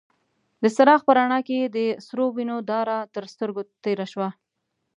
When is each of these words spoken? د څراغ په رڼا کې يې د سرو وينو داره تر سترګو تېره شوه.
د 0.61 0.63
څراغ 0.75 0.99
په 1.07 1.11
رڼا 1.17 1.39
کې 1.47 1.55
يې 1.61 1.67
د 1.75 1.77
سرو 2.05 2.25
وينو 2.35 2.57
داره 2.71 2.95
تر 3.13 3.23
سترګو 3.33 3.61
تېره 3.83 4.05
شوه. 4.11 4.29